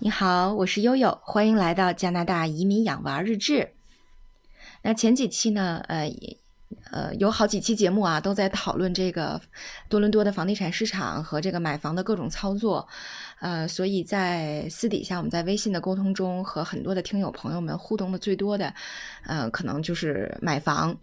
[0.00, 3.74] 你好，我是悠悠，欢迎来到加拿大移民养娃日志。
[4.82, 6.12] 那前几期呢，呃，
[6.94, 9.40] 呃，有好几期节目啊，都在讨论这个
[9.90, 12.86] 多伦多的房地产市场和这个买房的各种操作。
[13.40, 18.72] 呃，所以在私底下，我们在微信的沟通中，和很多的听友朋友们互动的最多的，
[19.26, 20.96] 呃，可能就是买房。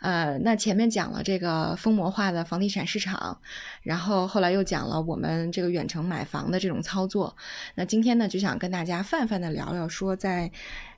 [0.00, 3.38] 呃，那前面讲了这个疯魔化的房地产市场，
[3.82, 7.36] 然后后来又讲了我们这个远程买房的这种操作。
[7.74, 10.50] 那今天呢，就想跟大家泛泛的聊聊，说在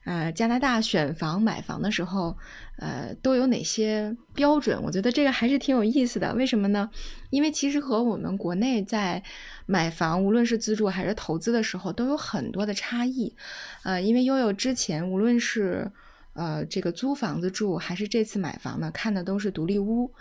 [0.04, 2.36] 呃加拿大选房买房的时候，
[2.78, 4.80] 呃都有哪些标准？
[4.82, 6.34] 我觉得这个还是挺有意思的。
[6.34, 6.88] 为什么呢？
[7.30, 9.22] 因为其实和我们国内在
[9.66, 13.34] 买房，无论是自住还是投资的时候，都有很多的差异。
[13.82, 15.90] 呃，因为悠悠之前无论是
[16.38, 18.92] 呃，这个租房子住还是这次买房呢？
[18.92, 20.14] 看的都是独立屋。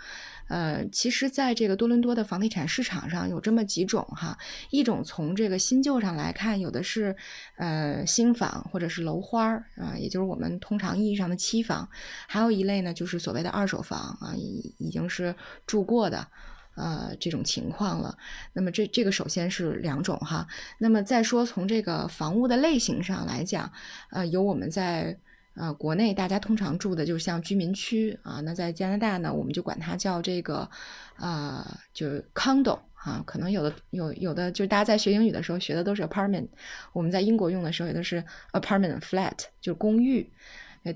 [0.48, 4.36] 呃，其实，在这个多伦多的房地产市场上有这么几种哈，
[4.70, 7.14] 一种从这个新旧上来看，有的是
[7.56, 11.86] 呃新房或者是楼花儿啊，也就是我们通常意义上的期房；
[12.26, 15.32] 还有一类呢，就是所谓的二手房啊，已已经是
[15.66, 16.26] 住过的
[16.74, 18.16] 呃这种情况了。
[18.54, 20.48] 那么这这个首先是两种哈。
[20.78, 23.70] 那么再说从这个房屋的类型上来讲，
[24.10, 25.16] 呃，有我们在。
[25.58, 30.70] 啊，国内大家通常住的就像居民区啊，那在加拿大呢，我们就管它叫这个，
[31.16, 36.46] 啊，就是 condo 啊，可能有的有有的就是大家在学英语的时候学的都是 apartment，
[36.92, 40.30] 我们在英国用的时候也都是 apartment flat，就是公寓，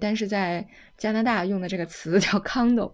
[0.01, 0.67] 但是在
[0.97, 2.93] 加拿大用的这个词 叫 condo，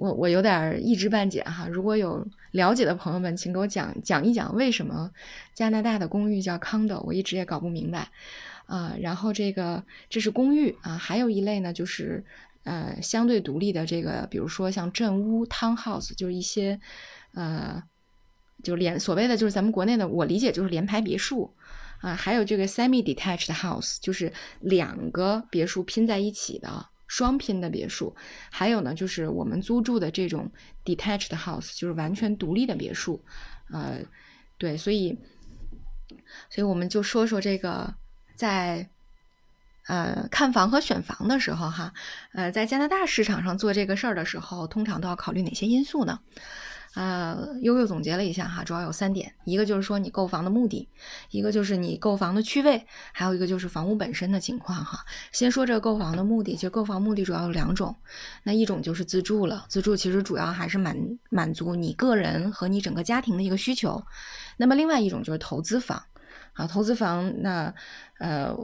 [0.00, 5.10] 我我有点一知半解哈，如果有了解的朋友们，请给我讲讲一讲为什么
[5.52, 8.08] 加拿大的公寓叫 condo，我一直也搞不明白。
[8.64, 12.24] 啊，然后这个这是公寓啊，还有一类呢，就是
[12.64, 16.80] 呃相对独立的这个，比如说像镇屋 （townhouse），就是一些
[17.34, 17.82] 呃
[18.62, 21.52] 就连所谓的就是咱们国内的，我理解就是联排别墅
[22.00, 28.14] 啊，还有这个 semi-detached house，就是两个别墅拼在一起的双拼的别墅，
[28.50, 30.50] 还有呢就是我们租住的这种
[30.84, 33.20] detached house，就是完全独立的别墅，
[33.70, 33.98] 呃，
[34.56, 35.18] 对，所以
[36.48, 37.92] 所以我们就说说这个。
[38.36, 38.88] 在，
[39.86, 41.92] 呃，看房和选房的时候，哈，
[42.32, 46.18] 呃，在加拿大市场上做这个事儿的时候，通常都要考虑哪些因素呢？
[46.94, 50.88] 呃，悠悠总结了一下哈，主要有三点，一个就是说你购房的目的，
[51.30, 54.98] 一个就是你购房的区位，还有一个就是房屋本身的情况哈。
[55.30, 57.94] 先说这个购房的目的，其实购房目的主要有两种，
[58.42, 60.96] 那一种就是自住了，自住其实主要还是满
[61.30, 64.02] 满足你个人和你整个家庭的一个需求，
[64.56, 66.02] 那么另外一种就是投资房。
[66.54, 67.72] 啊，投资房那，
[68.18, 68.54] 呃，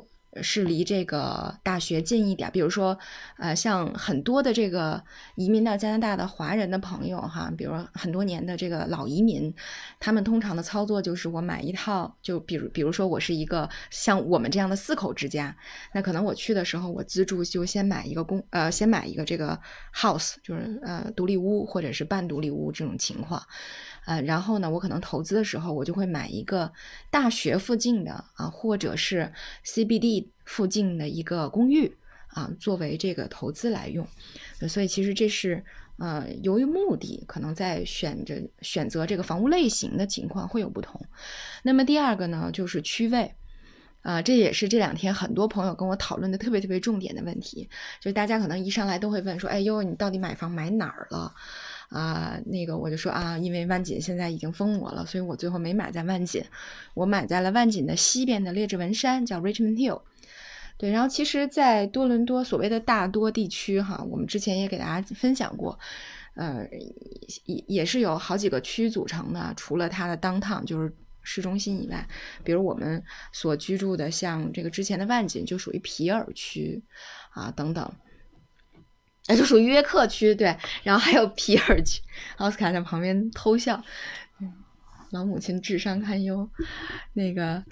[0.42, 2.50] 是离这个大学近一点。
[2.52, 2.98] 比如说，
[3.38, 5.02] 呃，像很多的这个
[5.34, 9.54] 移民到加拿大的华人的朋友哈，比如很多年的这个老移民，
[9.98, 15.56] 他们通常的操作就是我买一套，就比如比如说我是一个像我们这样的四口之家，
[15.92, 19.58] 那可能我去的时候我资助就先买一个公，呃，先买一个这个
[19.94, 23.42] house，就是呃独立屋或者是半独立屋这种情况。
[24.06, 26.72] 呃，然后呢，我可能投资的时候，我就会买一个
[27.10, 29.30] 大学附近的啊，或者是
[29.64, 31.94] CBD 附近的一个公寓
[32.28, 34.06] 啊，作为这个投资来用。
[34.68, 35.62] 所以其实这是
[35.98, 41.00] 呃，由于目的，可能在选择选择这个房屋类型的情况会有不同。
[41.64, 43.34] 那么第二个呢，就是区位
[44.02, 47.68] 啊，这也是这两天很多朋友跟我讨论的特别特别重点的问题，
[48.00, 51.34] 就是大家可能一上来都会问说，哎呦，你到底买房买哪儿了？
[51.88, 56.42] 啊，那个我就说啊，因为万锦现在已经封我了，所以我最后没买在万锦，
[56.94, 60.02] 我买在了万锦的西边的列治文山，叫 Richmond Hill。
[60.78, 65.78] 对，然后其实，在多伦多所谓的大多地区哈，我们之前也给大家分享过，
[66.34, 66.68] 呃，
[67.44, 70.92] 也也是有好几个区组成的，除了它的 downtown 就是
[71.22, 72.06] 市中心以外，
[72.44, 76.82] 比如我们所居住的像这个之前的万锦就属于皮尔区
[77.30, 77.90] 啊等等。
[79.28, 82.00] 那就属于约克区，对，然后还有皮尔区，
[82.36, 83.82] 奥斯卡在旁边偷笑，
[85.10, 86.48] 老母亲智商堪忧。
[87.12, 87.62] 那个，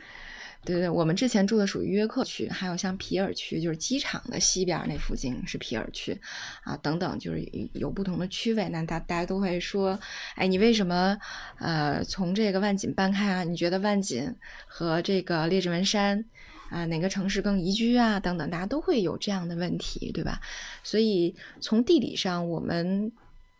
[0.65, 6.21] 对对，我们之前住的属于约克区，还有像皮尔区，就是机场的西边那附近是皮尔区，
[6.65, 8.69] 啊，等等，就是有不同的区位。
[8.71, 9.99] 那大大家都会说，
[10.35, 11.17] 哎，你为什么
[11.59, 13.45] 呃从这个万锦搬开啊？
[13.45, 14.35] 你觉得万锦
[14.67, 16.25] 和这个列治文山？
[16.71, 18.19] 啊，哪个城市更宜居啊？
[18.19, 20.41] 等等，大家都会有这样的问题，对吧？
[20.83, 23.13] 所以从地理上，我们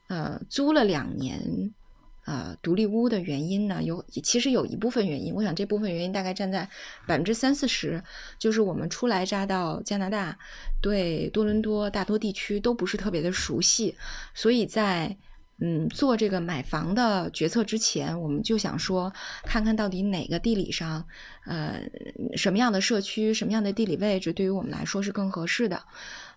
[0.09, 1.73] 呃租了两年
[2.25, 6.69] 啊独立屋的原因呢，有其实有一部分原因，我想这部分原因大概占在
[7.07, 8.03] 百分之三四十，
[8.39, 10.39] 就是我们初来乍到加拿大，
[10.81, 13.95] 对多伦多大多地区都不是特别的熟悉，
[14.35, 15.17] 所以在
[15.59, 19.13] 嗯，做这个买房的决策之前，我们就想说，
[19.45, 21.07] 看看到底哪个地理上，
[21.47, 21.81] 呃，
[22.37, 25.81] 什么样的社区，什么样的地理位置，对于我们来说是更合适的，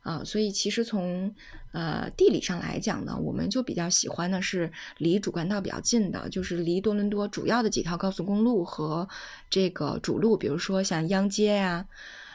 [0.04, 1.34] 啊，所以其实从
[1.72, 9.10] 呃地理上来讲呢，我们就比较喜欢的是离主干道比较近的，就是离多伦多主要的几条高速公路和
[9.50, 11.88] 这个主路，比如说像央街呀，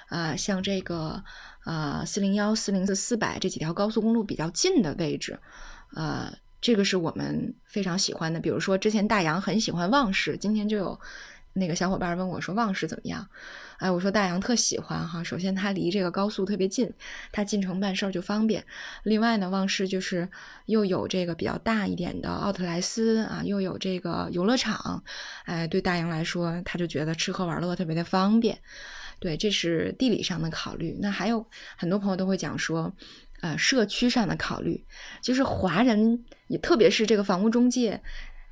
[0.08, 1.22] 啊，像这个
[1.64, 5.38] 呃四零幺、四零四、四百这几条高速公路比较近的位置，
[5.94, 6.34] 呃。
[6.62, 10.98] 这个是我们非常喜欢的，比如说之前大洋很喜欢旺市，今天就有
[11.54, 13.28] 那个小伙伴问我说旺市怎么样？
[13.78, 16.88] 哎，我说大洋特喜欢哈，首先它离这个高速特别近，
[17.32, 18.64] 它进城办事儿就方便。
[19.02, 20.28] 另外呢，旺市就是
[20.66, 25.02] 又有这个比较大一点的奥特莱斯啊，又有这个游乐场，
[25.46, 28.56] 哎，对大洋来说，他就觉得吃喝玩乐特别的方便。
[29.18, 30.96] 对，这是地理上的考虑。
[31.00, 31.44] 那还有
[31.76, 32.94] 很多朋友都会讲说。
[33.42, 34.84] 呃，社区上的考虑，
[35.20, 38.00] 就是华人，也特别是这个房屋中介，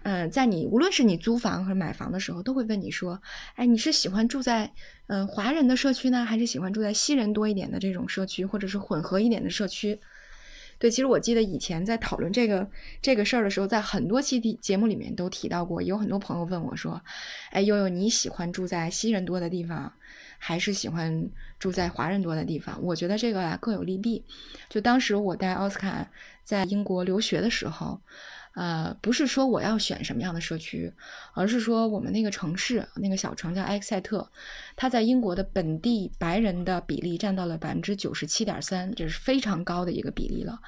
[0.03, 3.23] 嗯，在你无论是你租房和买房的时候，都会问你说，
[3.55, 4.73] 哎，你是喜欢住在
[5.07, 10.01] 嗯华人的社区呢，还是喜欢住在西人多一点的这种社区，或者是混合一点的社区？
[10.81, 12.69] 对，其实我记得以前在讨论这个
[13.01, 17.01] 这个事儿的时候，在很多期节目里面都提到过，有很多朋友问我说，
[17.53, 19.93] 哎，悠悠你喜欢住在西人多的地方？
[20.43, 24.25] 还是喜欢住在华人多的地方，我觉得这个啊各有利弊。
[24.71, 26.11] 就当时我带奥斯卡
[26.43, 28.01] 在英国留学的时候，
[28.55, 30.91] 呃，不是说我要选什么样的社区，
[31.35, 34.31] 而是说我们那个城市那个小城叫埃克塞特，
[34.77, 40.59] 它在英国的本地白人的比例占到了百分之九十七点三，这是非常高的一个比例了。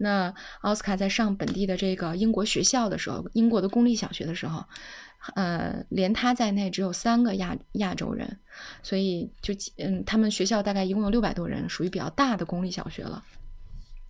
[0.00, 4.64] 那奥斯卡在上本地的这个英国学校的时候，英国的公立小学的时候。
[5.34, 8.38] 呃，连他在内只有三个亚亚洲人，
[8.82, 13.22] 所以就嗯，他们学校大概一共有六百多人，属于比较大的公立小学了，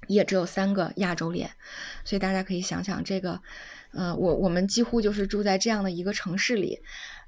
[0.06, 1.50] 也只有三个亚洲脸，
[2.05, 3.40] 所以大家可以想想这个，
[3.93, 6.81] 呃，我我们几乎就是住在这样的一个城市里，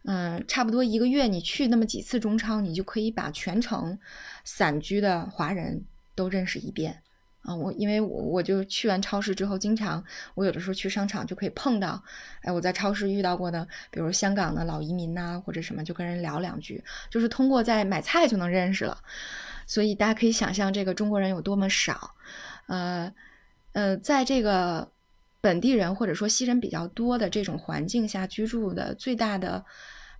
[0.04, 3.98] 嗯，差不多一个月你去那么几次中超，你就可以把全城
[4.44, 5.84] 散居的华人
[6.14, 7.02] 都认识一遍。
[7.42, 10.04] 啊，我因为我我就去完超市之后，经常
[10.34, 12.02] 我有的时候去商场就可以碰到，
[12.42, 18.98] 哎，我在超市遇到过的，比如香港的老移民呐，或者什么，就跟人聊两句，就是通过在买菜就能认识了。
[19.66, 22.14] 所以大家可以想象这个中国人有多么少，
[22.66, 23.12] 呃
[23.72, 24.90] 呃，在这个
[25.40, 29.64] 本地人或者说西人比较多的这种环境下居住的最大的。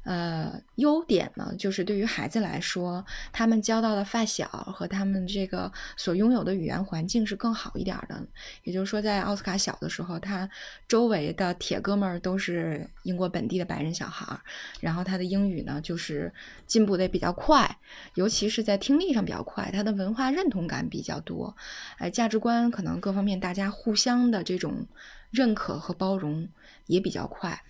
[0.02, 8.26] 呃，优点呢，就是对于孩子来说，他们交到的发小和他们这个所拥有的语言环境是更好一点的。
[8.64, 10.48] 也就是说，在奥斯卡小的时候，他
[10.88, 14.40] 周围的铁哥们儿都是英国本地的白人小孩儿，
[14.80, 16.32] 然后他的英语呢，就是
[16.66, 17.78] 进步的比较快，
[18.14, 21.54] 尤其是在听力上比较快，他的文化认同感比较多，
[21.98, 24.86] 哎，价值观可能各方面大家互相的这种
[25.30, 26.48] 认可和包容
[26.86, 27.62] 也比较快。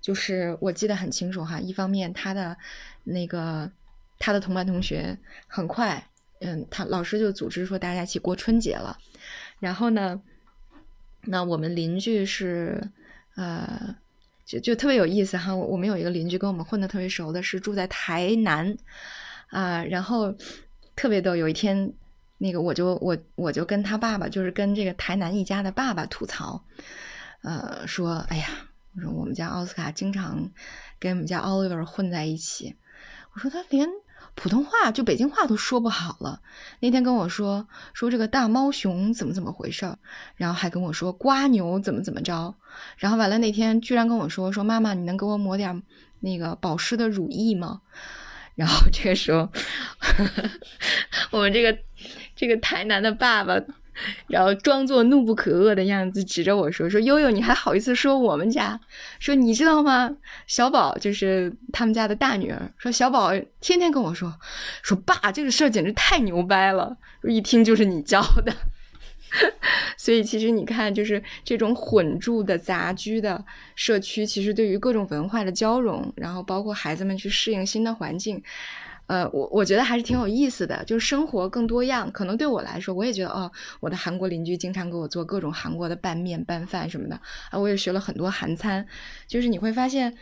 [0.00, 2.56] 就是我记得很清楚哈，一方面他的
[3.04, 3.70] 那个
[4.18, 5.16] 他的同班同学
[5.46, 6.02] 很快，
[6.40, 8.96] 嗯，他老师就组织说大家一起过春节了。
[9.58, 10.20] 然后呢，
[11.24, 12.82] 那我们邻居是
[13.36, 13.94] 呃，
[14.46, 15.54] 就就特别有意思哈。
[15.54, 18.74] 我们有一个邻居跟我们混的特别熟的，是住在台南
[19.48, 19.84] 啊。
[19.84, 20.34] 然后
[20.96, 21.92] 特别逗，有一天
[22.38, 26.64] 那个我就我我就跟他爸爸，就是跟这个台南一家的爸爸吐槽，
[27.42, 28.48] 呃，说哎呀。
[29.00, 30.50] 我说我们家奥斯卡经常
[30.98, 32.76] 跟我们家 Oliver 混在一起。
[33.32, 33.88] 我说他连
[34.34, 36.42] 普通话就北京话都说不好了。
[36.80, 39.96] 那天跟我说说这个大猫熊怎么怎么回事儿，
[40.36, 42.54] 然后还跟我说瓜牛怎么怎么着。
[42.98, 45.82] 然后完了那天居然跟我说说妈妈你能给我抹点
[46.20, 47.80] 那个保湿的乳液吗？
[48.54, 49.50] 然后这个时候
[51.32, 51.78] 我们这个
[52.36, 53.54] 这个台南的爸爸。
[54.28, 58.80] 然后装作怒不可遏的样子，指着我说：“说悠悠，你还好意思说我们家？
[59.18, 60.10] 说你知道吗？
[60.46, 62.72] 小宝就是他们家的大女儿。
[62.78, 64.32] 说小宝天天跟我说，
[64.82, 68.54] 说爸这个事儿简直太牛掰了，一听就是你教的。
[69.96, 73.44] 所以其实你看，就是这种混住的杂居的
[73.76, 78.42] 社区，其实对于各种文化的交融，然后包括孩子们去适应新的环境。”
[79.10, 82.08] 呃，我我觉得还是挺有意思的，就是生活更多样。
[82.12, 83.50] 可能对我来说，我也觉得哦，
[83.80, 88.86] 我的韩国邻居经常给我做各种韩国的拌面、拌饭什么的啊，我也学了很多韩餐。
[89.26, 90.16] 就是你会发现，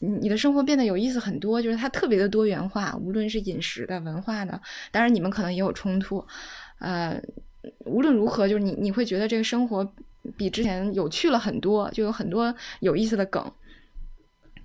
[0.00, 4.60] 你的生活变得有意思很多，就是它特别的多元化，无论是饮食的、文化的。
[4.90, 6.22] 当然，你们可能也有冲突。
[6.78, 7.18] 呃，
[7.86, 9.90] 无论如何，就是你你会觉得这个生活
[10.36, 13.50] 比之前有趣了很多，就有很多有意思的梗。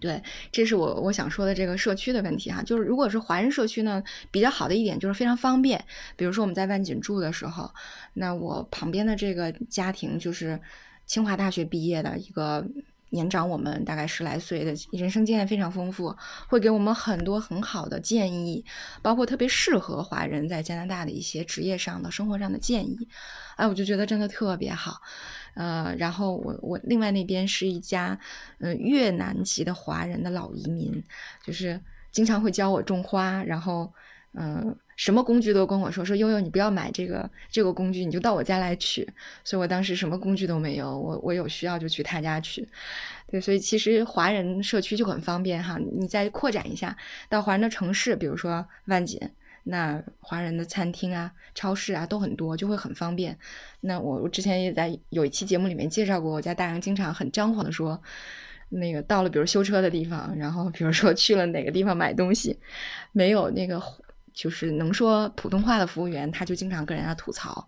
[0.02, 5.82] 对，这是我我想说的这个社区的问题哈，就是如果是华人社区呢，比较好的一点就是非常方便。
[6.18, 7.72] 比如说我们在万锦住的时候，
[8.16, 10.60] 那我旁边的这个家庭就是
[11.06, 12.66] 清华大学毕业的一个。
[13.14, 16.16] 年长我们大概十来岁的人生经验非常丰富，
[16.48, 18.64] 会给我们很多很好的建议，
[19.02, 22.98] 包括特别适合华人在加拿大的一些职业上的生活上的建议。
[23.58, 25.02] 哎，我就觉得真的特别好。
[25.54, 28.20] 呃，然后我我另外那边是一家
[28.60, 31.04] 嗯越南籍的华人的老移民，
[31.44, 31.80] 就是
[32.12, 33.92] 经常会教我种花，然后
[34.34, 34.76] 嗯。
[34.98, 39.02] 什么工具都跟我说说悠悠，你不要买这个这个工具，你就到我家来取。
[39.44, 42.68] 所以我当时什么工具都没有，我我有需要就去他家取。
[43.32, 45.80] 对，所以其实华人社区就很方便哈。
[46.00, 46.96] 你再扩展一下
[47.30, 49.20] 到华人的城市，比如说万锦，
[49.64, 53.38] 那华人的餐厅啊、超市啊都很多，就会很方便。
[53.82, 58.02] 那我我之前也在有一期节目里面介绍过，我家大人经常很张狂的说，
[58.70, 62.60] 那个到了比如修车的地方，然后比如说去了哪个地方买东西，
[63.12, 63.82] 没有那个。
[64.34, 67.68] 就是能说普通话的服务员，他就经常跟人家吐槽，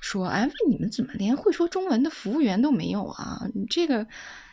[0.00, 3.42] 说：“哎，你们怎么连会说中文的服务员都没有啊？
[3.68, 4.06] 这个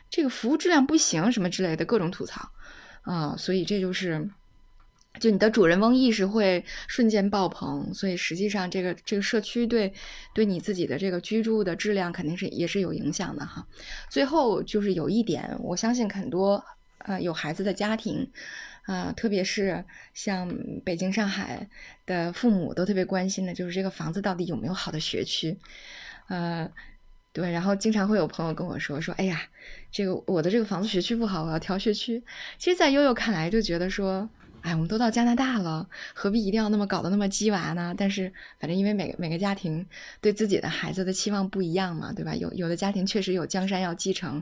[0.09, 2.49] 这个服务质量不行，什么之类的各种吐槽
[3.03, 3.35] 啊！
[3.37, 4.27] 所以这就是，
[5.19, 7.93] 就你的主人翁意识会瞬间爆棚。
[7.93, 9.93] 所以实际上，这个这个社区对
[10.33, 13.67] 对你自己的这个居住的质量肯定是也是有影响的哈。
[14.09, 16.63] 最后就是有一点，我相信很多
[16.99, 18.31] 呃有孩子的家庭。
[18.85, 20.53] 啊，特别是像
[20.83, 21.69] 北京、上海
[22.05, 25.57] 的父母都特别关心的，就是这个房子到底有没有好的学区。
[26.27, 26.69] 呃，
[27.31, 29.41] 对，然后经常会有朋友跟我说说，哎呀，
[29.89, 32.21] 这个我的这个房子学区不好，我要调学区。
[32.57, 34.29] 其实，在悠悠看来，就觉得说，
[34.63, 37.93] 哎，我们都到加拿大了，何必一定要那么搞得那么鸡娃呢？
[37.97, 39.85] 但是，反正因为每个每个家庭
[40.21, 42.33] 对自己的孩子的期望不一样嘛，对吧？
[42.33, 44.41] 有有的家庭确实有江山要继承。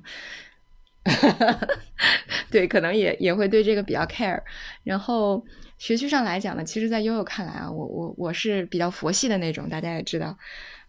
[2.51, 4.39] 对，可能也也会对这个比较 care。
[4.83, 5.43] 然后
[5.79, 10.37] 学区上来讲呢，其实，在悠悠看来啊，我我我是比较佛系的那种，大家也知道。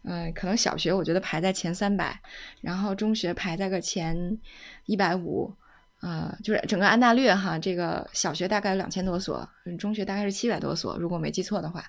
[0.05, 2.21] 嗯，可能小学我觉得排在前三百，
[2.61, 4.39] 然后中学排在个前
[4.85, 5.55] 一百五。
[6.02, 11.85] 啊，就是整个安大略哈，这个小学大概有两千多所，中学大概是七百多所，如果没记错的话。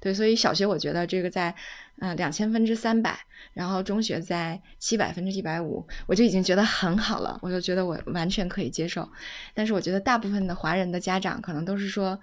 [0.00, 1.54] 对，所以小学我觉得这个在，
[2.00, 3.16] 呃，两千分之三百，
[3.52, 9.08] 然后中学在七百分之一百五，我就已经觉得很好了，我就觉得我完全可以接受。
[9.54, 12.18] 但是我觉得大部分的华人的家长可能都是说，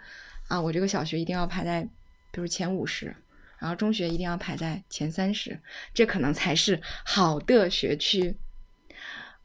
[0.49, 1.81] 啊，我这个小学一定要排在，
[2.31, 3.15] 比如前五十，
[3.57, 5.57] 然后中学一定要排在前三十，
[5.93, 8.35] 这可能才是好的学区。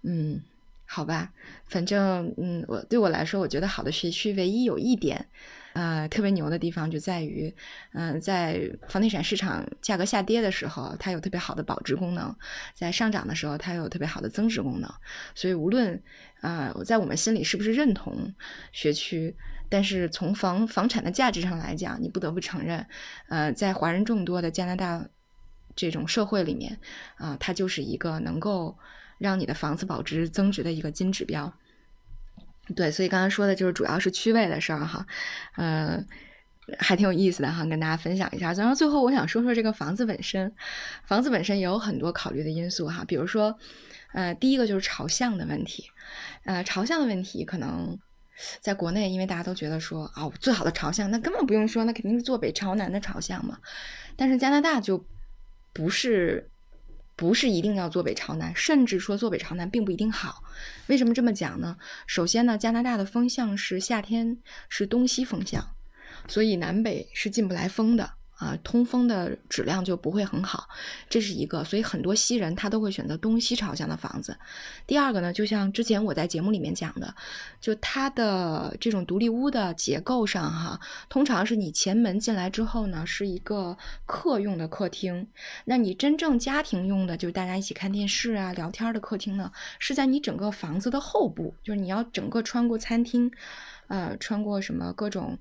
[0.03, 0.43] 嗯，
[0.87, 1.33] 好吧，
[1.67, 5.27] 反正嗯，我对我来说，我觉得好的学区唯一有一点。
[5.75, 7.55] 呃，特别牛的地方就在于，
[7.93, 12.35] 嗯，在房地产市场价格下跌的时候，它有特别好的保值功能；
[12.75, 14.91] 在上涨的时候，它有特别好的增值功能。
[15.35, 16.03] 所以，无论
[16.41, 18.33] 啊，在我们心里是不是认同
[18.73, 19.37] 学区，
[19.69, 22.87] 但是从房房产的价值上来讲，你不得不承认，
[23.29, 25.07] 呃，在华人众多的加拿大
[25.75, 26.79] 这种社会里面，
[27.17, 28.79] 啊，它就是一个能够
[29.19, 31.53] 让你的房子保值增值的一个金指标。
[32.75, 35.07] 对，所以刚才说的就是主要是区位的事儿哈，
[35.57, 36.05] 嗯，
[36.81, 38.53] 还挺有意思的哈，跟大家分享一下。
[38.55, 40.53] 然后最后我想说说这个房子本身，
[41.05, 43.57] 房子本身也有很多考虑的因素哈，比如说，
[44.15, 45.89] 呃，第一个就是朝向的问题，
[46.45, 47.97] 呃，朝向的问题可能
[48.61, 53.59] 在国内，因为大家都觉得说，哦，最好的朝向那根本不用说，那肯定是坐北朝南的朝向嘛，
[54.17, 55.07] 但是加拿大就
[55.73, 56.51] 不是。
[57.17, 60.45] 不是一定要坐北朝南，甚至说坐北朝南并不一定好。
[60.87, 61.79] 为什么这么讲呢？
[62.07, 64.37] 首先呢，加拿大的风向是夏天
[64.69, 65.75] 是东西风向，
[66.29, 68.13] 所以南北是进不来风的。
[68.37, 70.69] 啊，通风的质量就不会很好，
[71.09, 74.37] 这是一个，所以很多西人他都会选择东西朝向的房子。
[74.87, 77.15] 第二个呢，就像之前我在节目里面讲的，
[77.63, 80.79] 就它的这种独立屋的结构上，哈，
[81.09, 85.27] 通常是你前门进来之后呢，是一个客用的客厅，
[85.65, 93.31] 那你真正家庭用的，就是大家一起看电视啊、聊天的客厅呢，是在你整个房子的后部，就是你要整个穿过餐厅，
[93.89, 95.39] 呃，穿过什么各种。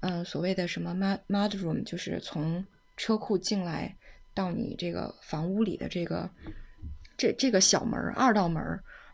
[0.00, 2.64] 嗯，所谓的什么 mud mud room，就是从
[2.96, 3.96] 车库进来
[4.34, 6.28] 到你这个房屋里的这个
[7.16, 8.62] 这这个小门二道门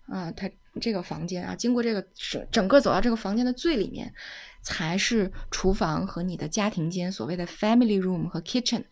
[0.06, 4.14] 啊，它这个房间啊，经过这个整整个走到这个房间的最里面，
[4.62, 8.85] 才是厨房和你的家庭间，所谓的 family room 和 kitchen。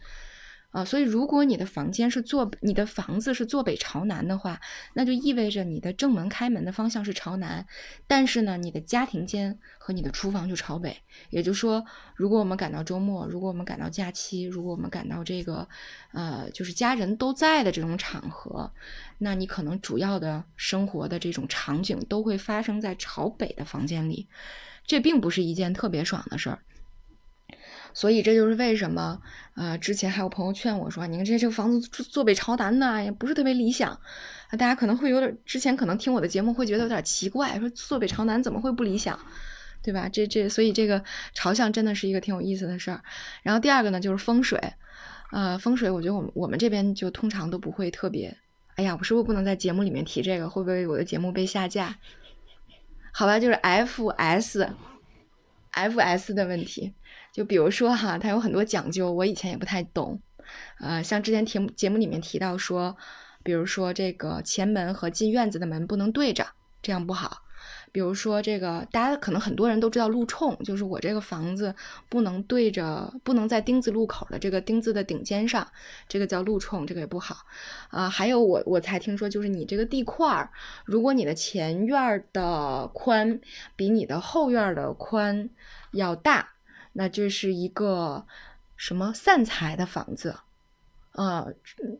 [0.76, 4.61] 啊，所以如果你的房间是坐，你的房子是坐北朝南的话，
[4.92, 7.66] 那就意味着你的正门开门的方向是朝南，
[8.06, 10.95] 但是呢，你的家庭间和你的厨房就朝北。
[11.30, 11.83] 也就是说，
[12.14, 15.66] 如果我们赶到周末，如果我们赶到假期，如果我们赶到这个，
[16.12, 18.71] 呃，就是家人都在的这种场合，
[19.16, 24.28] 那你可能主要的生活的这种场景都会发生在朝北的房间里，
[24.87, 26.59] 这并不是一件特别爽的事儿。
[27.97, 29.19] 所以这就是为什么，
[29.55, 33.99] 呃，之前还有朋友劝我说：“你看这这个房子坐坐北朝南的也不是特别理想。”
[34.53, 39.19] 大家可能会有点，之前可能听我的节目会觉得有点奇怪，说坐北朝南怎么会不理想，
[39.83, 40.07] 对吧？
[40.11, 43.00] 这这，所以这个朝向真的是一个挺有意思的事儿。
[43.43, 44.61] 然后第二个呢，就是风水，
[45.33, 48.37] 呃，风水，我觉得我们我们这边就通常都不会特别。
[48.75, 50.50] 哎呀，我是不是不能在节目里面提这个？
[50.50, 51.97] 会不会我的节目被下架？
[53.11, 54.69] 好吧，就是 F S
[55.71, 56.93] F S 的问题。
[57.37, 60.19] 就比如说哈，它有很多讲究，我以前也不太懂。
[60.81, 62.97] 呃，像之前节目节目里面提到说，
[63.43, 66.47] 比如说这个前门和进院子的门不能对着，
[66.81, 67.43] 这样不好。
[67.93, 71.75] 比如说这个，大家可能很多人都知道路冲，就是我这个房子
[72.09, 75.66] 不能对着，不能在丁字路口的这个丁字的顶尖上，
[76.09, 77.37] 这个叫路冲，这个也不好。
[77.90, 80.50] 啊，还有我我才听说，就是你这个地块儿，
[80.87, 83.38] 如果你的前院的宽
[83.76, 85.50] 比你的后院的宽
[85.93, 86.56] 要大，
[86.97, 88.26] 那这是一个
[88.76, 90.35] 什么散财的房子，
[91.12, 91.53] 呃，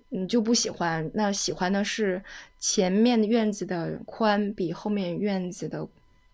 [0.09, 1.11] 你就不喜欢。
[1.15, 2.23] 那喜欢的是。
[2.59, 5.87] 前面院子的宽比后面院子的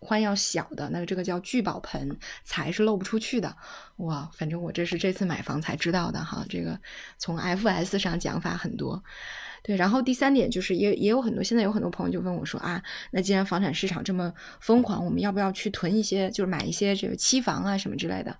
[0.03, 3.55] 宽要小的，那这个叫聚宝盆，财是漏不出去的。
[3.97, 6.45] 哇，反正我这是这次买房才知道的哈。
[6.49, 6.79] 这个
[7.17, 9.03] 从 FS 上讲法很多。
[9.63, 18.37] 对，然后第三点就是也也有很多，现在有很多朋友就问我说啊，那既然房产市场这么疯狂，我们要不要去囤一些，就是买一些这个期房啊什么之类的？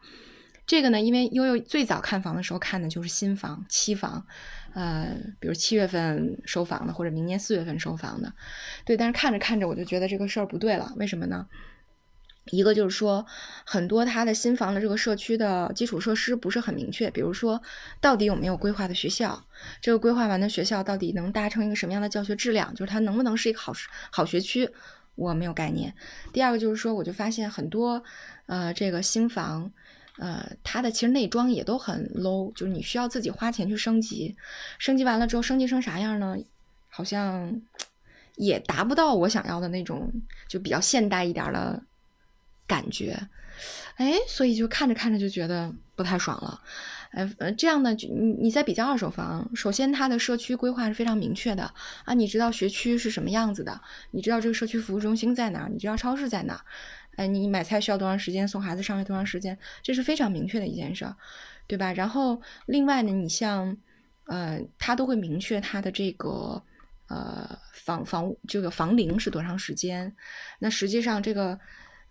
[0.65, 4.25] 这个呢，因为悠悠最早看房的时候看的就是新房、期房。
[4.73, 8.33] 呃，比如七月份收房的，或者明年四月份收房的，
[8.85, 8.97] 对。
[8.97, 10.91] 但是看着看着，我就觉得这个事儿不对了。
[10.95, 11.47] 为什么呢？
[12.47, 13.25] 一个就是说，
[13.65, 17.09] 很多他的新房的这个社区的基础设施不是很明确。
[17.09, 17.61] 比如说，
[18.01, 19.45] 到底有没有规划的学校？
[19.79, 22.73] 这个规划完的学校到底能达成一个什么样的教学质量？
[22.73, 23.71] 就是它能不能是一个好
[24.11, 24.69] 好学区？
[25.15, 25.93] 我没有概念。
[26.33, 28.03] 第二个就是说，我就发现很多
[28.47, 29.71] 呃，这个新房。
[30.19, 34.35] 呃，它的其实内装也都很 low，就是你需要自己花钱去升级，
[34.77, 36.37] 升级完了之后，升级成啥样呢？
[36.87, 37.59] 好像
[38.35, 40.11] 也达不到我想要的那种，
[40.47, 41.81] 就比较现代一点的
[42.67, 43.27] 感觉。
[43.95, 46.61] 哎，所以就看着看着就觉得不太爽了。
[47.11, 51.71] 呃，这样呢，你你在比较二手房，首先它的社区规划是非常明确的
[52.05, 56.63] 啊，你知道学区是什么样子的，你知道这个社区服务中心在哪，你知道超市在哪。
[57.15, 58.47] 哎，你买菜需要多长时间？
[58.47, 59.57] 送孩子上学多长时间？
[59.81, 61.15] 这是非常明确的一件事儿，
[61.67, 61.93] 对吧？
[61.93, 63.77] 然后另外呢，你像，
[64.25, 66.63] 呃，他都会明确他的这个，
[67.07, 70.15] 呃，房房这个房龄是多长时间。
[70.59, 71.59] 那实际上这个，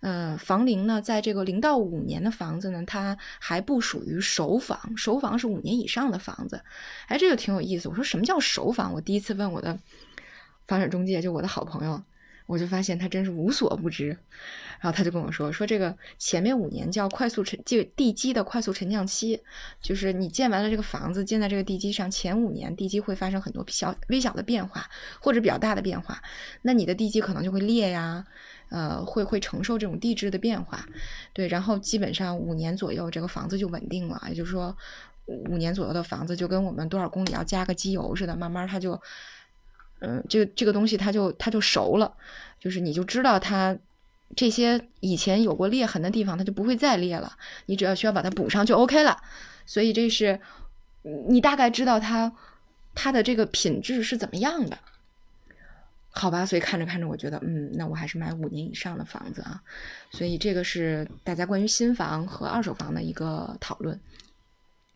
[0.01, 6.63] 呃，房龄呢，在这个零到五年的房子呢，它还不属于熟房，熟房是五年以上的房子。
[7.09, 7.89] 哎，这个挺有意思。
[7.89, 8.93] 我说什么叫熟房？
[8.93, 9.79] 我第一次问我的
[10.67, 12.03] 房产中介，就我的好朋友，
[12.47, 14.17] 我就发现他真是无所不知。
[14.81, 19.41] 然后他就跟我说：“说这个前面五年叫快速沉，就地基的快速沉降期，
[19.81, 26.21] 就是你建完了这个房子，建在这个地基上，前五年地基会发生很多小微小的变化，或者比较大的变化，
[26.63, 28.25] 那你的地基可能就会裂呀，
[28.71, 30.85] 呃，会会承受这种地质的变化，
[31.33, 34.77] 对，然后基本上五年左右这个房子就稳定了，也就是说，
[35.27, 39.01] 五年左右的房子就跟我们多少公里要加个机油似的，慢慢它就，
[40.03, 42.13] 嗯，这个这个东西它就它就熟了，
[42.61, 43.77] 就是你就知道它。”
[44.35, 47.37] 这些以前有过裂痕的地方，它就不会再裂了。
[47.67, 49.15] 你只要需要把它补上就 OK 了。
[49.67, 50.41] 所以这是
[51.29, 52.33] 你大概知道它
[52.95, 54.79] 它的这个品质是怎么样的，
[56.13, 56.47] 好吧？
[56.47, 59.63] 所以看着看着，我觉得，嗯，那我还是买五年以上的房子啊。
[60.11, 64.01] 所以这个是大家关于新房和二手房的一个讨论。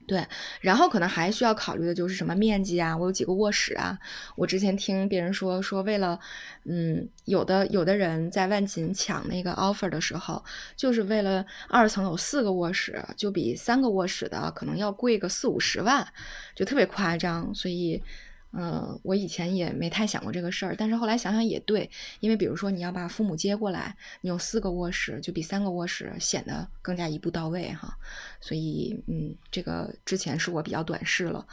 [0.07, 0.27] 对，
[0.61, 3.99] 然后可能还需要考虑的就是什么面积啊，我有几个卧室啊。
[4.37, 6.19] 我之前听别人说，说为了，
[6.65, 10.45] 嗯，有的有的人在万锦抢那个 offer 的时候，
[10.77, 16.07] 就是为了二层有四个卧室，就比三个卧室的可能要贵个四五十万，
[16.55, 18.03] 就特别夸张，所以。
[18.53, 27.99] 嗯，我以前也没太想过这个事儿，但是后来想想也对，因为比如说你要把父母接过来，你有四个卧室，就比三个卧室显得更加一步到位哈。
[28.41, 31.47] 所以，嗯，这个之前是我比较短视了，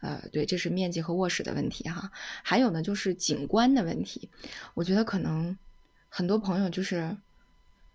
[0.00, 2.10] 呃，对，这是面积和卧室的问题哈。
[2.42, 4.28] 还有呢，就是景观的问题，
[4.74, 5.56] 我觉得可能
[6.08, 7.16] 很多朋友就是，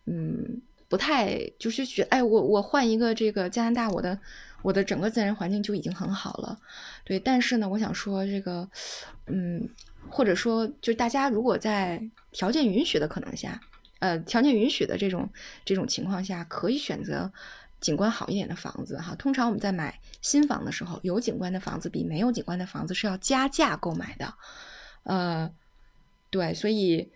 [0.06, 4.18] 嗯，不太就是觉，哎，我我换一个这个加拿大，我的。
[4.64, 6.58] 我的整个自然环境就已经很好了，
[7.04, 7.20] 对。
[7.20, 8.68] 但是呢，我想说这个，
[9.28, 9.70] 嗯，
[10.10, 13.62] 或者说，就大家如果在条件允许的可能下，
[14.00, 15.30] 呃，条件允许的这种
[15.64, 17.32] 这种情况下，可以选择
[17.80, 19.14] 景观好一点的房子哈。
[19.16, 24.34] 通常我们在买新房的时候，有景观的房子比没有景观的房子是要加价购买的，
[25.04, 25.52] 呃，
[26.32, 27.12] 对，所以。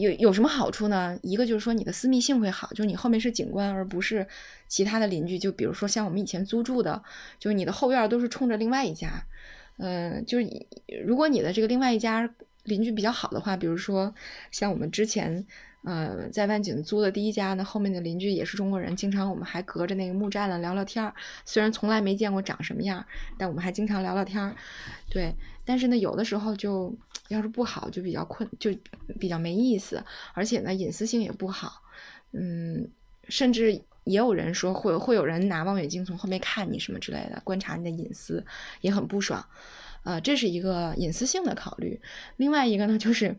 [0.00, 1.18] 有有什么好处呢？
[1.22, 4.26] 一个就是说你的私密性会好，就是你后面是景观，而不是
[4.68, 5.38] 其他的邻居。
[5.38, 7.02] 就比如说像我们以前租住的，
[7.38, 9.24] 就是你的后院都是冲着另外一家。
[9.78, 10.66] 嗯，就是
[11.04, 12.28] 如果你的这个另外一家
[12.64, 14.14] 邻居比较好的话，比如说
[14.50, 15.46] 像我们之前。
[15.84, 21.12] 呃，在万锦租的第一家呢，后面的邻居也是中国人，经常我们还隔着那个木栅栏聊聊天儿。
[21.44, 23.04] 虽然从来没见过长什么样，
[23.36, 24.54] 但我们还经常聊聊天儿。
[25.10, 26.94] 对，但是呢，有的时候就
[27.28, 28.70] 要是不好，就比较困，就
[29.18, 31.82] 比较没意思，而且呢，隐私性也不好。
[32.30, 32.88] 嗯，
[33.28, 33.72] 甚至
[34.04, 38.46] 也有人说会会有人拿望远镜从后面看你什么之类的，观察你的隐私，
[38.82, 39.44] 也很不爽。
[40.04, 42.00] 呃，这是一个隐私性的考虑。
[42.36, 43.36] 另外一个呢，就是。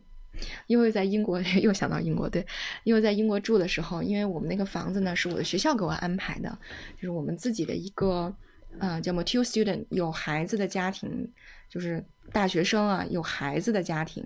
[0.67, 2.45] 因为在英国 又想到英国，对，
[2.83, 6.57] 因为在英国住的时候，因为我们那个房子呢是我的学校给我安排的，
[6.95, 8.35] 就是我们自己的一个，
[8.79, 11.29] 呃，叫 mature student，有孩子的家庭，
[11.69, 14.23] 就是大学生啊，有孩子的家庭，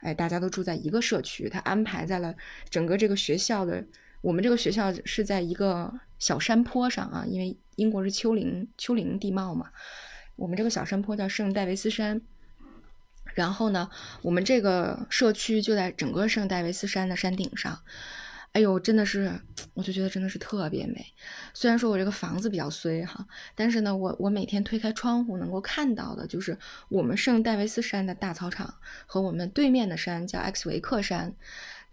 [0.00, 2.34] 哎，大家都住在一个社区，他安排在了
[2.68, 3.84] 整个这个学校的，
[4.20, 9.70] 我们这个学校是在一个小山坡上啊，因为英国是丘陵丘陵地貌嘛，
[10.36, 12.20] 我们这个小山坡叫圣戴维斯山。
[13.36, 13.90] 然后呢，
[14.22, 17.78] 我们这个社区就在整个圣戴维斯山的山顶上，
[18.52, 19.30] 哎呦，真的是，
[19.74, 21.04] 我就觉得真的是特别美。
[21.52, 31.34] 虽然说我这个房子比较衰哈，但是呢，我我每天推开窗户能够看到的就是我们圣戴维斯山的大操场和我们对面的山叫埃克维克山，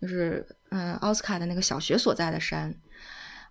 [0.01, 2.73] 就是嗯奥斯卡的那个小学所在的山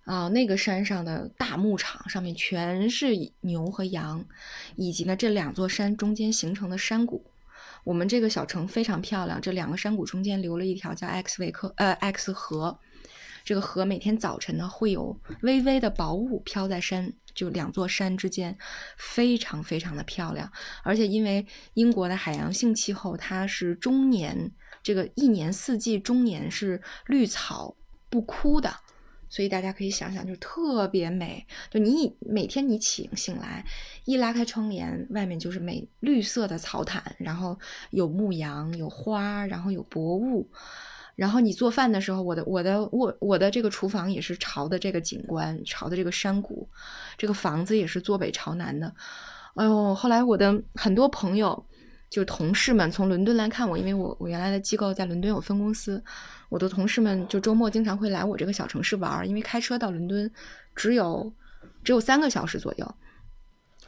[0.05, 3.09] 啊，那个山上的大牧场上面全是
[3.43, 4.25] 牛和羊，
[4.77, 7.27] 以及呢这两座山中间形成的山谷。
[7.85, 12.79] 我们这个小城非常漂亮，这两个山谷中间留了一条叫 X 维克呃 X 河，
[13.45, 18.57] 这个河每天早晨呢会有微微的薄雾飘在山，就两座山之间，
[18.97, 20.51] 非常非常的漂亮。
[20.85, 27.77] 而且因为英国的海洋性气候，它是终年这个一年四季终年是绿草
[28.09, 28.73] 不枯的。
[29.33, 31.47] 所以大家可以想想，就特别美。
[31.71, 33.65] 就你每天你醒醒来，
[34.05, 37.59] 一拉开窗帘，外面就是美绿色的草毯，然后
[37.93, 40.47] 有牧羊，有花，然后有薄雾。
[41.17, 46.69] 然后你做饭的时候，我的我的卧我的这个厨房也是朝的这个景观，朝的这个山谷。
[47.17, 48.95] 这个房子也是坐北朝南的。
[49.55, 51.67] 哎呦，后来我的很多朋友，
[52.11, 56.05] 就同事们从伦敦来看我，因为我我原来的机构在伦敦有分公司。
[56.53, 60.31] 我的同事们就周末经常会来我这个小城市玩，因为开车到伦敦
[60.77, 61.33] 只有
[61.83, 62.95] 只有三个小时左右，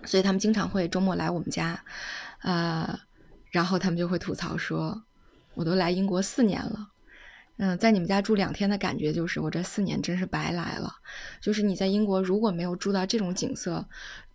[0.07, 1.85] 所以他们经常会周末来我们家，
[2.41, 2.99] 呃，
[3.51, 5.05] 然后他们就会吐槽说，
[5.53, 6.89] 我都来英国四年了。
[7.59, 10.91] 嗯，在你们家住两天的感觉就是我这四年真是白来了。
[11.43, 13.87] 就是你在英国如果没有住到这种景色，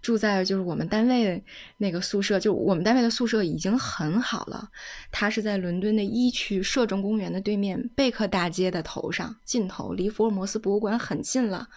[0.01, 1.43] 住在就是我们单位
[1.77, 4.69] 那个宿舍，就我们单位的宿舍已经很好了。
[5.11, 11.67] 它是在伦敦的一区摄政公园的对面，贝克大街的头上尽头，离福尔摩斯博物馆很近了，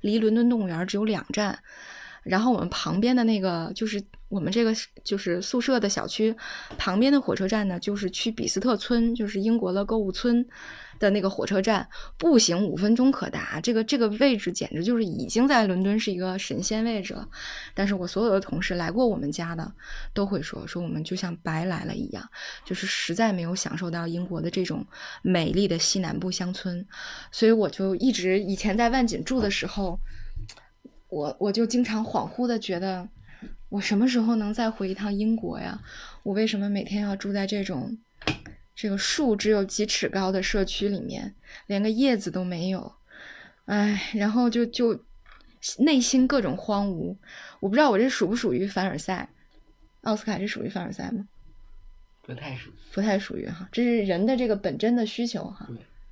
[0.00, 1.58] 离伦敦动物园只有两站。
[2.22, 6.34] 然后我们旁边的那个就是我们这个就是宿舍的小区
[6.76, 10.44] 旁边的火车站呢，就是去比斯特村，就是英国的购物村
[10.98, 13.60] 的那个火车站，步行五分钟可达。
[13.60, 17.28] 这个这个位置简直就是已经在伦敦是一个神仙位置了。
[17.74, 19.72] 但是我所有的同事来过我们家的，
[20.12, 22.28] 都会说说我们就像白来了一样，
[22.64, 24.86] 就是实在没有享受到英国的这种
[25.22, 26.86] 美丽的西南部乡村。
[27.30, 29.98] 所以我就一直以前在万锦住的时候。
[31.08, 33.08] 我我就经常恍惚的觉得，
[33.68, 35.80] 我什么时候能再回一趟英国呀？
[36.24, 37.96] 我为什么每天要住在这种
[38.76, 41.34] 这个树只有几尺高的社区里面，
[41.66, 42.92] 连个叶子都没有？
[43.64, 45.02] 哎，然后就就
[45.78, 47.16] 内心各种荒芜。
[47.58, 49.28] 我不知道我这属不属于凡尔赛？
[50.02, 51.26] 奥斯卡这属于凡尔赛吗？
[52.22, 53.68] 不太属，不太属于哈。
[53.72, 55.66] 这是人的这个本真的需求哈。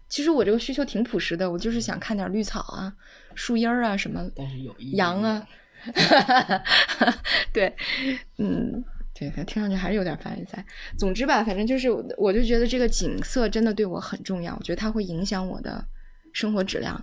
[0.09, 2.93] 其实我这个需求挺朴实的，我就是想看点绿草啊、
[3.35, 5.47] 树荫儿啊什么，但是有羊啊，
[7.53, 7.75] 对，
[8.39, 10.65] 嗯，对，听上去还是有点凡尔赛。
[10.99, 15.85] 总之吧，反正就是，我就觉得这个景色真的对我很重要，我觉得它会影响我的
[16.33, 17.03] 生活质量。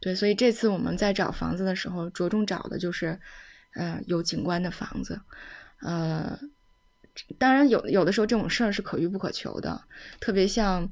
[0.00, 3.18] 对，所以这次我们在找房子的时候，着重找的就是，
[3.74, 5.20] 呃，有景观的房子。
[5.82, 6.38] 呃，
[7.38, 9.82] 当然有有的时候这种事儿是可遇不可求的，
[10.20, 10.88] 特别像。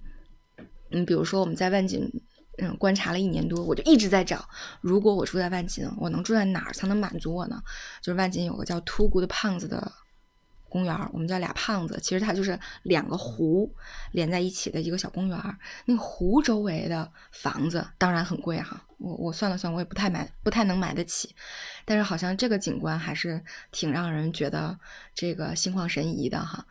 [0.95, 2.07] 嗯比如说，我们在万锦，
[2.59, 4.47] 嗯，观察了一年多，我就一直在找，
[4.83, 7.63] 如果我住在万锦，我能住在哪儿才能满足我呢？
[8.03, 9.91] 就是万锦有个叫 Too Good 胖子的
[10.73, 13.71] 公园，我们叫俩胖子，其实它就是两个湖
[14.13, 15.59] 连在一起的一个小公园。
[15.85, 21.35] 那个湖周围的房子当然很贵哈，我我算了算，我也不太买，不太能买得起。
[21.85, 24.79] 但是好像这个景观还是挺让人觉得
[25.15, 26.67] 这个心旷神怡的哈。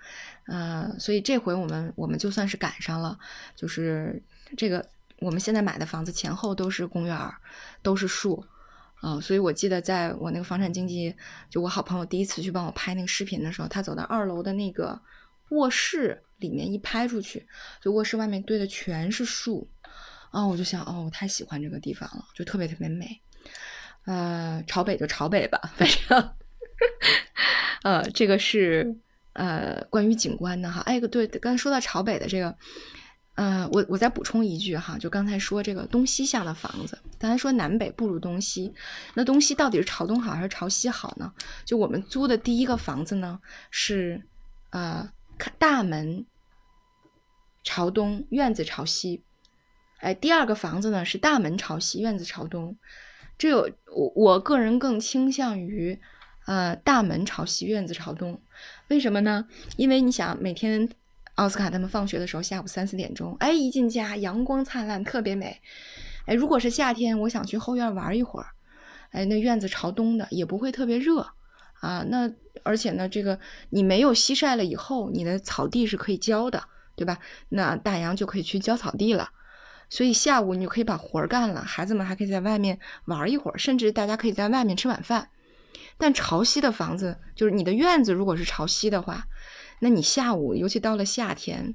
[0.48, 3.20] 呃，所以这回我们我们就算是赶上了，
[3.56, 4.20] 就是
[4.58, 4.84] 这个
[5.20, 7.32] 我们现在买的房子前后都是公园，
[7.84, 8.44] 都是树。
[9.02, 11.14] 啊，所以我记得在我那个房产经纪，
[11.50, 15.02] 就我好朋友第一次去帮我拍那个视频的时候，他走到二楼的那个
[15.50, 17.48] 卧室里面一拍出去，
[17.82, 19.68] 就卧室外面堆的全是树，
[20.30, 23.20] 啊，我就想，哦，我太喜欢这个地方了，就特别特别美。
[24.06, 26.34] 呃，朝北就朝北吧，反正，
[27.82, 28.96] 呃，这个是
[29.34, 30.82] 呃关于景观的哈。
[30.82, 32.56] 哎，对，刚才说到朝北的这个。
[33.36, 38.74] 呃，我我再补充一句哈，就刚才说这个东西向的房子，刚才说南北不如东西，
[39.13, 41.34] 那东西到底是朝东好还是朝西好呢？
[41.65, 43.39] 就我们租的第一个房子呢，
[43.70, 44.22] 是
[44.72, 45.10] 呃
[45.58, 46.26] 大门
[47.63, 49.24] 朝东，院子朝西，
[50.02, 52.78] 哎，第二个房子呢是大门朝西，院子朝东，
[53.38, 55.98] 这有我我个人更倾向于
[56.48, 58.41] 呃大门朝西，院子朝东，
[58.89, 59.48] 为什么呢？
[59.78, 60.89] 因为你想每天。
[61.36, 65.60] 奥斯卡他们放学的时候，下午三四点钟，哎，一进家阳光灿烂，特别美。
[66.26, 68.48] 哎，如果是夏天，我想去后院玩一会儿，
[69.12, 71.26] 哎，那院子朝东的也不会特别热
[71.80, 72.06] 啊。
[72.10, 72.32] 那
[72.63, 73.39] 而且呢，这个
[73.70, 76.63] 你没有西晒了以后，你的草地是可以浇的，
[76.96, 77.17] 对吧？
[77.50, 79.30] 那大洋就可以去浇草地了。
[79.89, 85.30] 所以下午你就可以把活儿干了，孩子们还可以在外面玩一会儿，甚至大家可以在外面吃晚饭。
[85.98, 89.26] 但朝西的房子，就是你的院子如果是朝西的话。
[89.84, 91.74] 那你下午，尤其到了夏天，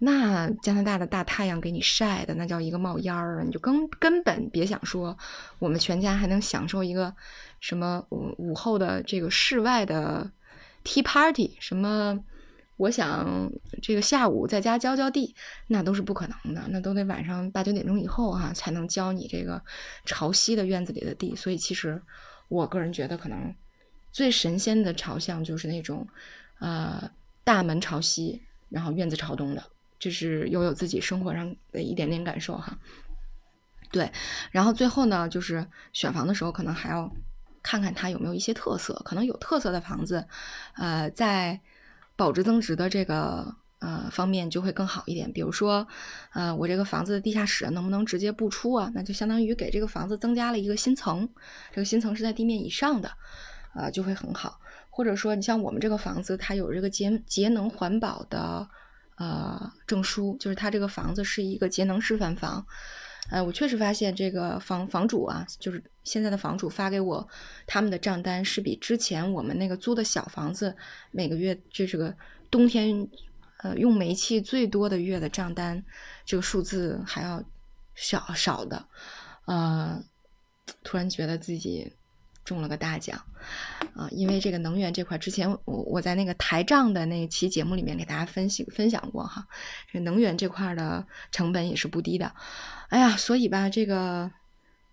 [0.00, 3.44] 那加拿大的大太阳给你晒的，那叫一个冒烟儿啊！
[3.44, 5.16] 你就根根本别想说，
[5.60, 7.14] 我们全家还能享受一个
[7.60, 10.28] 什么午午后的这个室外的
[10.82, 12.18] tea party，什么，
[12.78, 13.48] 我想
[13.80, 15.36] 这个下午在家浇浇地，
[15.68, 19.62] 那都是不可能的，那都得晚上八九点钟以后哈才能浇你这个
[20.04, 21.36] 朝西的院子里的地。
[21.36, 22.02] 所以其实
[22.48, 23.54] 我个人觉得，可能
[24.10, 26.04] 最神仙的朝向就是那种。
[26.60, 27.10] 呃，
[27.42, 29.62] 大门朝西，然后院子朝东的，
[29.98, 32.78] 这是悠悠自己生活上的一点点感受哈。
[33.90, 34.10] 对，
[34.50, 37.08] 然后最后呢，就是选房的时候，可能还要
[37.62, 40.26] 看看它有没有一些特色，可能有特色的房子，
[40.74, 41.60] 呃，在
[42.16, 45.32] 保值增值的这个呃方面就会更好一点。
[45.32, 45.86] 比如说，
[46.32, 48.90] 呃，我这个房子的地下室能不能直接不出啊？
[48.94, 51.28] 那就相当于给这个房子增加了一个新层，
[51.70, 53.12] 这个新层是在地面以上的，
[53.74, 54.58] 呃，就会很好。
[54.96, 58.64] 或者说，你像我们这个房子，它有这个节节能环保的
[59.16, 62.64] 呃证书，就是它这个房子是一个节能示范房。
[63.28, 67.28] 呃，我确实发现这个房房主啊，就是现在的房主发给我
[67.66, 70.76] 他们的账单是比之前我们那个租的小房子
[71.10, 72.14] 每个月这是个
[72.48, 73.08] 冬天
[73.64, 75.84] 呃用煤气最多的月的账单
[76.24, 77.42] 这个数字还要
[77.96, 78.86] 少少的。
[79.46, 80.00] 呃，
[80.84, 81.92] 突然觉得自己。
[82.44, 83.20] 中了个大奖，
[83.96, 89.46] 啊，因为这个能源这块，之前我我在那个台账的那期节目里面给大家分析分享过哈，
[89.90, 92.32] 这能源这块的成本也是不低的，
[92.88, 94.30] 哎呀，所以吧，这个，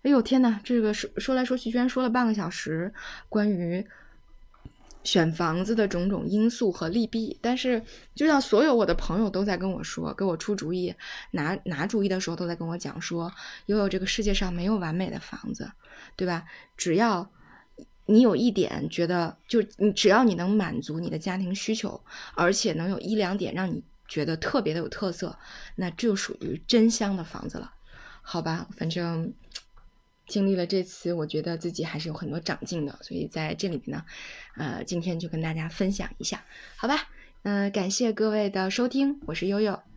[0.02, 2.92] 哎呦天呐，这个说说来说去居然说了半个小时，
[3.28, 3.86] 关于
[5.04, 7.82] 选房子的种种因素和利弊，但是
[8.14, 10.94] 就像所有我的朋友都在跟我说，给我出主意，
[11.32, 13.30] 拿拿主意的时候都在跟我讲说，
[13.66, 15.70] 悠悠这个世界上没有完美的房子，
[16.16, 16.44] 对吧？
[16.76, 17.28] 只要
[18.06, 22.02] 你有一点觉得，就你只要你能满足你的家庭需求，
[22.34, 25.38] 而且能有一两点让你觉得特别的有特色，
[25.76, 27.72] 那就属于真香的房子了，
[28.20, 28.66] 好吧？
[28.76, 29.32] 反正
[30.26, 34.04] 经历了这次，我觉得自己还是有很多长进的，所以在这里边呢，
[34.56, 36.44] 呃，今天就跟大家分享一下，
[36.76, 37.08] 好吧？
[37.44, 39.91] 嗯，感谢各位的收听，我是悠悠。